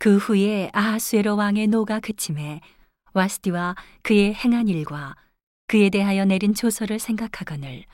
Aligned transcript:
그 0.00 0.16
후에 0.16 0.70
아하수에로 0.72 1.36
왕의 1.36 1.66
노가 1.66 2.00
그침에 2.00 2.62
와스티와 3.12 3.76
그의 4.00 4.32
행한 4.32 4.66
일과 4.66 5.14
그에 5.66 5.90
대하여 5.90 6.24
내린 6.24 6.54
조서를 6.54 6.98
생각하거늘 6.98 7.84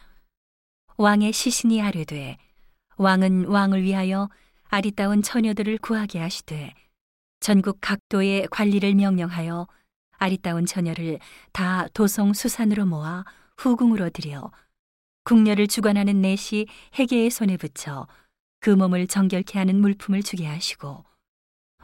왕의 0.98 1.32
시신이 1.32 1.82
아뢰되 1.82 2.36
왕은 2.96 3.46
왕을 3.46 3.82
위하여 3.82 4.30
아리따운 4.68 5.22
처녀들을 5.22 5.78
구하게 5.78 6.20
하시되 6.20 6.74
전국 7.40 7.78
각도의 7.80 8.46
관리를 8.52 8.94
명령하여 8.94 9.66
아리따운 10.12 10.64
처녀를 10.64 11.18
다 11.50 11.88
도성 11.92 12.34
수산으로 12.34 12.86
모아 12.86 13.24
후궁으로 13.56 14.10
들여 14.10 14.52
궁녀를 15.24 15.66
주관하는 15.66 16.20
넷이 16.20 16.66
해계의 16.94 17.30
손에 17.30 17.56
붙여 17.56 18.06
그 18.60 18.70
몸을 18.70 19.08
정결케 19.08 19.58
하는 19.58 19.80
물품을 19.80 20.22
주게 20.22 20.46
하시고 20.46 21.05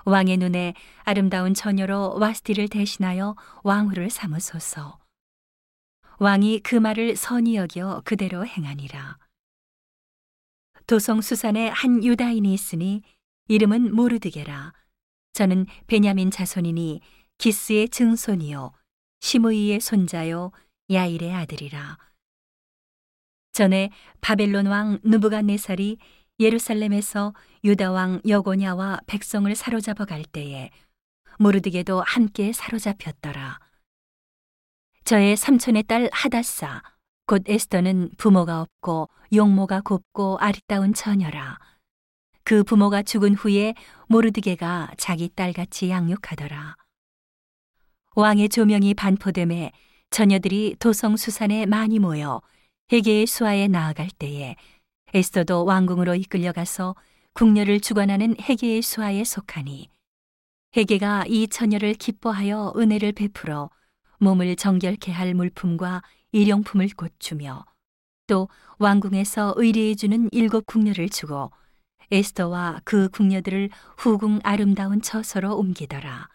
왕의 0.04 0.38
눈에 0.38 0.74
아름다운 1.02 1.54
처녀로 1.54 2.18
와스티를 2.18 2.68
대신하여 2.68 3.36
왕후를 3.62 4.10
삼으소서. 4.10 4.98
왕이 6.18 6.60
그 6.60 6.76
말을 6.76 7.16
선히 7.16 7.56
여겨 7.56 8.02
그대로 8.04 8.46
행하니라. 8.46 9.18
도성 10.86 11.20
수산에 11.20 11.68
한 11.68 12.02
유다인이 12.04 12.52
있으니 12.52 13.02
이름은 13.48 13.94
모르드게라. 13.94 14.72
저는 15.32 15.66
베냐민 15.86 16.30
자손이니 16.30 17.00
기스의 17.38 17.88
증손이요 17.88 18.72
시므이의 19.20 19.80
손자요 19.80 20.52
야일의 20.90 21.32
아들이라. 21.32 21.98
전에 23.52 23.90
바벨론 24.20 24.66
왕 24.66 24.98
누부갓네살이 25.04 25.98
예루살렘에서 26.40 27.34
유다 27.64 27.92
왕 27.92 28.20
여고냐와 28.26 29.00
백성을 29.06 29.54
사로잡아 29.54 30.04
갈 30.04 30.24
때에 30.24 30.70
모르드게도 31.38 32.02
함께 32.02 32.52
사로잡혔더라. 32.52 33.58
저의 35.04 35.36
삼촌의 35.36 35.84
딸 35.84 36.08
하다사 36.12 36.82
곧 37.26 37.42
에스더는 37.46 38.10
부모가 38.18 38.60
없고 38.60 39.08
용모가 39.32 39.80
곱고 39.80 40.38
아리따운 40.38 40.94
처녀라. 40.94 41.58
그 42.44 42.64
부모가 42.64 43.02
죽은 43.02 43.34
후에 43.34 43.74
모르드게가 44.08 44.90
자기 44.98 45.28
딸같이 45.28 45.90
양육하더라. 45.90 46.76
왕의 48.14 48.48
조명이 48.50 48.94
반포됨에 48.94 49.72
처녀들이 50.10 50.76
도성 50.78 51.16
수산에 51.16 51.66
많이 51.66 51.98
모여 51.98 52.42
해계의 52.92 53.26
수하에 53.26 53.68
나아갈 53.68 54.08
때에 54.18 54.56
에스더도 55.14 55.64
왕궁으로 55.64 56.14
이끌려가서 56.14 56.94
궁녀를 57.34 57.80
주관하는 57.80 58.36
해계의 58.40 58.82
수하에 58.82 59.24
속하니 59.24 59.88
해계가 60.76 61.24
이 61.28 61.48
처녀를 61.48 61.94
기뻐하여 61.94 62.72
은혜를 62.76 63.12
베풀어 63.12 63.70
몸을 64.18 64.56
정결케 64.56 65.12
할 65.12 65.34
물품과 65.34 66.02
일용품을 66.32 66.88
곧주며 66.96 67.64
또 68.26 68.48
왕궁에서 68.78 69.54
의뢰해 69.56 69.94
주는 69.94 70.28
일곱 70.32 70.64
궁녀를 70.66 71.08
주고 71.10 71.50
에스더와 72.10 72.80
그 72.84 73.08
궁녀들을 73.10 73.70
후궁 73.98 74.40
아름다운 74.44 75.02
처소로 75.02 75.56
옮기더라. 75.56 76.28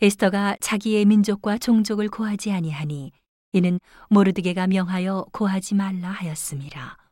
에스더가 0.00 0.56
자기의 0.60 1.04
민족과 1.04 1.58
종족을 1.58 2.08
고하지 2.08 2.50
아니하니 2.50 3.12
이는 3.52 3.78
모르드게가 4.08 4.66
명하여 4.66 5.26
고하지 5.32 5.76
말라 5.76 6.10
하였습니다. 6.10 7.03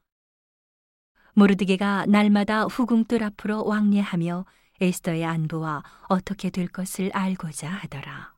모르드게가 1.34 2.06
날마다 2.06 2.64
후궁뜰 2.64 3.22
앞으로 3.22 3.64
왕래하며 3.64 4.44
에스더의 4.80 5.24
안부와 5.24 5.82
어떻게 6.08 6.50
될 6.50 6.68
것을 6.68 7.10
알고자 7.12 7.68
하더라. 7.68 8.34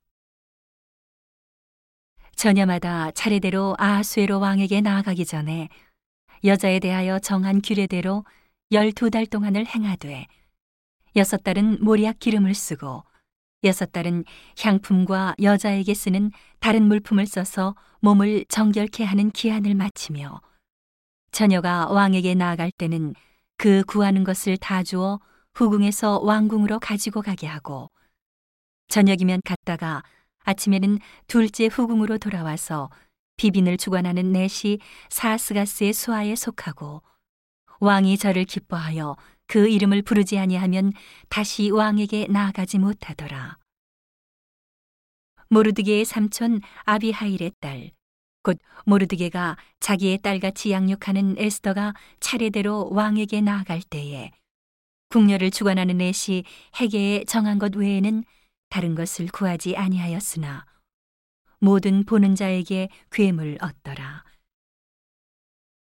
저녁마다 2.37 3.11
차례대로 3.13 3.75
아하수에로 3.79 4.41
왕에게 4.41 4.81
나아가기 4.81 5.25
전에 5.25 5.69
여자에 6.45 6.79
대하여 6.79 7.19
정한 7.19 7.63
규례대로 7.63 8.25
열두 8.71 9.11
달 9.11 9.27
동안을 9.27 9.67
행하되 9.67 10.27
여섯 11.17 11.43
달은 11.43 11.79
모리약 11.83 12.19
기름을 12.19 12.55
쓰고 12.55 13.05
여섯 13.63 13.93
달은 13.93 14.25
향품과 14.61 15.37
여자에게 15.41 15.95
쓰는 15.95 16.31
다른 16.59 16.87
물품을 16.87 17.27
써서 17.27 17.75
몸을 18.01 18.45
정결케 18.49 19.05
하는 19.05 19.31
기한을 19.31 19.75
마치며 19.75 20.41
처녀가 21.35 21.89
왕에게 21.89 22.37
나아갈 22.37 22.71
때는 22.71 23.13
그 23.57 23.83
구하는 23.89 24.23
것을 24.23 24.57
다 24.57 24.85
주어 24.85 25.19
후궁에서 25.55 26.21
왕궁으로 26.21 26.79
가지고 26.79 27.23
가게 27.23 27.49
하고 27.49 27.91
저녁이면 28.87 29.41
갔다가 29.45 30.05
아침에는 30.45 31.01
둘째 31.27 31.67
후궁으로 31.67 32.19
돌아와서 32.19 32.89
비빈을 33.37 33.79
주관하는 33.79 34.31
넷이 34.31 34.79
사스가스의 35.11 35.93
수하에 35.93 36.37
속하고 36.37 37.03
왕이 37.81 38.17
저를 38.17 38.45
기뻐하여 38.45 39.17
그 39.49 39.67
이름을 39.69 40.03
부르지 40.03 40.39
아니하면 40.39 40.93
다시 41.29 41.69
왕에게 41.69 42.29
나아가지 42.29 42.79
못하더라. 42.79 43.59
모르드게의 45.49 46.05
삼촌 46.05 46.61
아비하일의 46.85 47.55
딸, 47.59 47.91
곧 48.45 48.59
모르드게가 48.85 49.57
자기의 49.81 50.19
딸같이 50.19 50.71
양육하는 50.71 51.37
에스더가 51.39 51.95
차례대로 52.21 52.91
왕에게 52.93 53.41
나아갈 53.41 53.81
때에 53.83 54.31
궁녀를 55.09 55.51
주관하는 55.51 55.97
넷이 55.99 56.45
해계에 56.81 57.25
정한 57.25 57.59
것 57.59 57.75
외에는 57.75 58.23
다른 58.69 58.95
것을 58.95 59.29
구하지 59.29 59.77
아니하였으나 59.77 60.67
모든 61.59 62.05
보는 62.05 62.35
자에게 62.35 62.91
괴물 63.11 63.57
얻더라. 63.63 64.25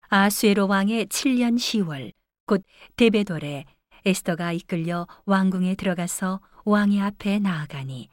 아수에로 0.09 0.67
왕의 0.67 1.07
7년 1.07 1.55
10월 1.55 2.11
곧 2.45 2.63
데베돌에 2.95 3.65
에스더가 4.05 4.51
이끌려 4.51 5.07
왕궁에 5.25 5.75
들어가서 5.75 6.41
왕의 6.65 7.01
앞에 7.01 7.39
나아가니 7.39 8.09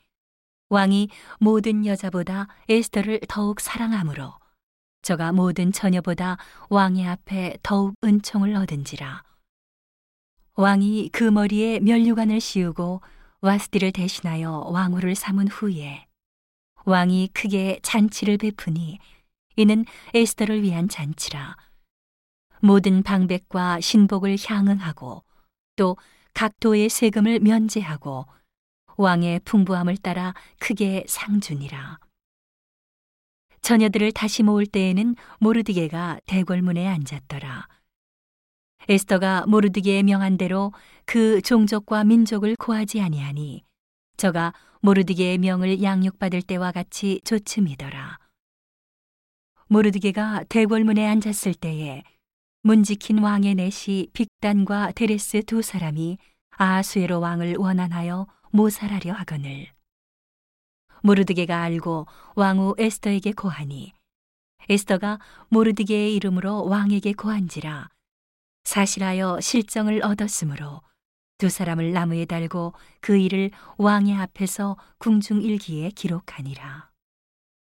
왕이 0.70 1.08
모든 1.40 1.86
여자보다 1.86 2.46
에스더를 2.68 3.20
더욱 3.28 3.60
사랑하므로 3.60 4.34
저가 5.02 5.32
모든 5.32 5.72
처녀보다 5.72 6.36
왕의 6.68 7.06
앞에 7.06 7.56
더욱 7.62 7.94
은총을 8.04 8.54
얻은지라. 8.54 9.22
왕이 10.56 11.10
그 11.12 11.24
머리에 11.24 11.80
면류관을 11.80 12.40
씌우고 12.40 13.00
와스디를 13.40 13.92
대신하여 13.92 14.68
왕후를 14.70 15.14
삼은 15.14 15.48
후에 15.48 16.06
왕이 16.84 17.30
크게 17.32 17.78
잔치를 17.82 18.36
베푸니 18.36 18.98
이는 19.56 19.84
에스더를 20.12 20.62
위한 20.62 20.88
잔치라. 20.88 21.56
모든 22.60 23.02
방백과 23.02 23.80
신복을 23.80 24.36
향응하고 24.44 25.24
또 25.76 25.96
각도의 26.34 26.88
세금을 26.88 27.40
면제하고 27.40 28.26
왕의 28.98 29.40
풍부함을 29.44 29.96
따라 29.96 30.34
크게 30.58 31.04
상준이라. 31.06 32.00
처녀들을 33.62 34.10
다시 34.12 34.42
모을 34.42 34.66
때에는 34.66 35.14
모르드게가 35.38 36.18
대궐문에 36.26 36.86
앉았더라. 36.86 37.68
에스더가 38.88 39.46
모르드게의 39.46 40.02
명한 40.02 40.36
대로 40.36 40.72
그 41.04 41.40
종족과 41.42 42.04
민족을 42.04 42.56
고하지 42.56 43.00
아니하니 43.00 43.62
저가 44.16 44.52
모르드게의 44.80 45.38
명을 45.38 45.80
양육받을 45.80 46.42
때와 46.42 46.72
같이 46.72 47.20
조춤이더라. 47.24 48.18
모르드게가 49.68 50.44
대궐문에 50.48 51.06
앉았을 51.06 51.54
때에 51.54 52.02
문지킨 52.62 53.18
왕의 53.18 53.54
넷이 53.54 54.08
빅단과 54.12 54.92
데레스 54.92 55.44
두 55.44 55.62
사람이 55.62 56.18
아수에로 56.50 57.20
왕을 57.20 57.56
원한하여 57.58 58.26
모살하려 58.50 59.12
하거늘 59.12 59.68
모르드게가 61.02 61.62
알고 61.62 62.06
왕후 62.34 62.74
에스더에게 62.78 63.32
고하니 63.32 63.92
에스더가 64.68 65.18
모르드게의 65.48 66.14
이름으로 66.16 66.66
왕에게 66.66 67.12
고한지라 67.12 67.88
사실하여 68.64 69.40
실정을 69.40 70.02
얻었으므로 70.04 70.82
두 71.38 71.48
사람을 71.48 71.92
나무에 71.92 72.24
달고 72.24 72.74
그 73.00 73.16
일을 73.16 73.52
왕의 73.76 74.16
앞에서 74.16 74.76
궁중 74.98 75.40
일기에 75.40 75.90
기록하니라. 75.90 76.87